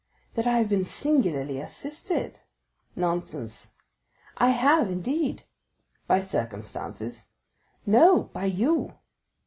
"That 0.33 0.47
I 0.47 0.57
have 0.57 0.67
been 0.69 0.83
singularly 0.83 1.59
assisted." 1.59 2.39
"Nonsense." 2.95 3.73
"I 4.35 4.49
have, 4.49 4.89
indeed." 4.89 5.43
"By 6.07 6.21
circumstances?" 6.21 7.27
"No; 7.85 8.23
by 8.33 8.45
you." 8.45 8.95